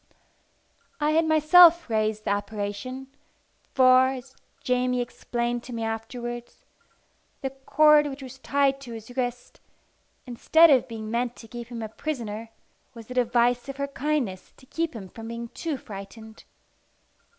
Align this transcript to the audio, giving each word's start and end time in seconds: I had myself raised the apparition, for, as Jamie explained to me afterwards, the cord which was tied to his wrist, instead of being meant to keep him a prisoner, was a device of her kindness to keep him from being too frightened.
I 0.99 1.11
had 1.11 1.27
myself 1.27 1.87
raised 1.87 2.23
the 2.25 2.31
apparition, 2.31 3.05
for, 3.71 4.07
as 4.07 4.35
Jamie 4.63 4.99
explained 4.99 5.61
to 5.65 5.73
me 5.73 5.83
afterwards, 5.83 6.65
the 7.41 7.51
cord 7.51 8.07
which 8.07 8.23
was 8.23 8.39
tied 8.39 8.81
to 8.81 8.93
his 8.93 9.15
wrist, 9.15 9.59
instead 10.25 10.71
of 10.71 10.87
being 10.87 11.11
meant 11.11 11.35
to 11.35 11.47
keep 11.47 11.67
him 11.67 11.83
a 11.83 11.87
prisoner, 11.87 12.49
was 12.95 13.11
a 13.11 13.13
device 13.13 13.69
of 13.69 13.77
her 13.77 13.87
kindness 13.89 14.53
to 14.57 14.65
keep 14.65 14.95
him 14.95 15.07
from 15.07 15.27
being 15.27 15.49
too 15.49 15.77
frightened. 15.77 16.45